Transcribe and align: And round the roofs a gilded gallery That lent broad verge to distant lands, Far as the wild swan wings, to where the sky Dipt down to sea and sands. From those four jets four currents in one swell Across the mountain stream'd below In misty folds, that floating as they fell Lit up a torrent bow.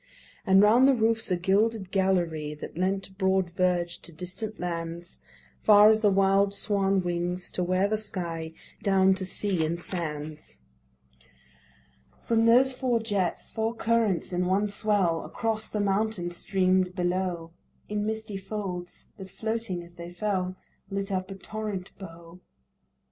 And 0.47 0.63
round 0.63 0.87
the 0.87 0.95
roofs 0.95 1.29
a 1.29 1.37
gilded 1.37 1.91
gallery 1.91 2.55
That 2.55 2.75
lent 2.75 3.15
broad 3.19 3.51
verge 3.51 3.99
to 3.99 4.11
distant 4.11 4.59
lands, 4.59 5.19
Far 5.61 5.89
as 5.89 6.01
the 6.01 6.09
wild 6.09 6.55
swan 6.55 7.03
wings, 7.03 7.51
to 7.51 7.63
where 7.63 7.87
the 7.87 7.99
sky 7.99 8.53
Dipt 8.77 8.83
down 8.83 9.13
to 9.13 9.23
sea 9.25 9.63
and 9.63 9.79
sands. 9.79 10.59
From 12.25 12.45
those 12.47 12.73
four 12.73 12.99
jets 12.99 13.51
four 13.51 13.75
currents 13.75 14.33
in 14.33 14.47
one 14.47 14.69
swell 14.69 15.23
Across 15.23 15.69
the 15.69 15.79
mountain 15.79 16.31
stream'd 16.31 16.95
below 16.95 17.51
In 17.87 18.03
misty 18.03 18.37
folds, 18.37 19.09
that 19.17 19.29
floating 19.29 19.83
as 19.83 19.93
they 19.93 20.09
fell 20.11 20.55
Lit 20.89 21.11
up 21.11 21.29
a 21.29 21.35
torrent 21.35 21.91
bow. 21.99 22.39